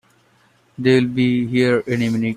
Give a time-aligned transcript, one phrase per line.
[0.79, 2.29] They'll be here any minute!